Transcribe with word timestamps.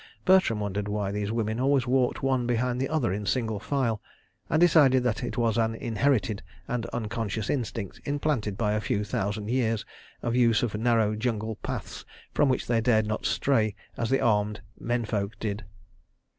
Bertram 0.25 0.61
wondered 0.61 0.87
why 0.87 1.11
these 1.11 1.31
women 1.31 1.59
always 1.59 1.85
walked 1.85 2.23
one 2.23 2.47
behind 2.47 2.81
the 2.81 2.89
other 2.89 3.13
in 3.13 3.23
single 3.27 3.59
file, 3.59 4.01
and 4.49 4.59
decided 4.59 5.03
that 5.03 5.23
it 5.23 5.37
was 5.37 5.59
an 5.59 5.75
inherited 5.75 6.41
and 6.67 6.87
unconscious 6.87 7.51
instinct 7.51 8.01
implanted 8.03 8.57
by 8.57 8.71
a 8.73 8.81
few 8.81 9.03
thousand 9.03 9.51
years 9.51 9.85
of 10.23 10.35
use 10.35 10.63
of 10.63 10.73
narrow 10.73 11.15
jungle 11.15 11.57
paths 11.57 12.03
from 12.33 12.49
which 12.49 12.65
they 12.65 12.81
dared 12.81 13.05
not 13.05 13.27
stray 13.27 13.75
as 13.95 14.09
the 14.09 14.19
armed 14.21 14.61
men 14.79 15.05
folk 15.05 15.33
did. 15.39 15.65